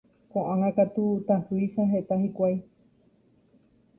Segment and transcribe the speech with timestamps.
[0.35, 2.57] ko'ág̃a katu tahýicha heta hikuái.